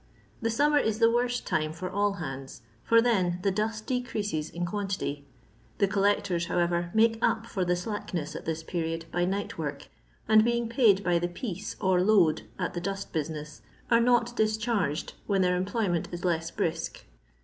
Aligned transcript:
The 0.41 0.49
summer 0.49 0.79
is 0.79 0.97
the 0.97 1.11
worst 1.11 1.45
time 1.45 1.73
for 1.73 1.87
all 1.87 2.13
hands, 2.13 2.61
for 2.83 3.03
then 3.03 3.37
the 3.43 3.51
dust 3.51 3.85
decreases 3.85 4.49
in 4.49 4.65
quantity; 4.65 5.27
the 5.77 5.87
collecton, 5.87 6.39
however, 6.47 6.89
make 6.95 7.19
up 7.21 7.45
for 7.45 7.63
the 7.63 7.75
"slackness'* 7.75 8.35
at 8.35 8.45
this 8.45 8.63
period 8.63 9.05
by 9.11 9.25
nightwork, 9.27 9.89
and, 10.27 10.43
being 10.43 10.67
paid 10.67 11.03
by 11.03 11.19
the" 11.19 11.27
piece" 11.43 11.75
or 11.79 12.01
load 12.01 12.47
at 12.57 12.73
the 12.73 12.81
dust 12.81 13.13
business, 13.13 13.61
are 13.91 14.01
not 14.01 14.35
dis 14.35 14.57
charged 14.57 15.13
when 15.27 15.43
their 15.43 15.61
employm^^nt 15.63 16.11
is 16.11 16.25
less 16.25 16.49
brisk. 16.49 17.05